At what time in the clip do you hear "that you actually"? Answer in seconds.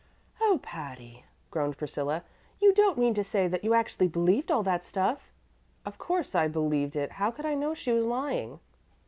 3.47-4.07